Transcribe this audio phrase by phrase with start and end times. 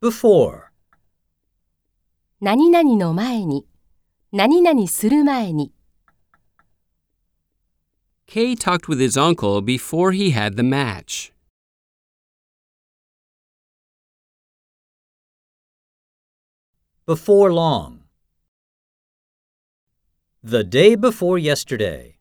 [0.00, 0.70] before,
[2.40, 3.66] 何々の前に、
[4.32, 5.72] 何々する前に。
[8.26, 11.32] Kay talked with his uncle before he had the match.
[17.10, 18.04] before long.
[20.44, 22.19] The day before yesterday.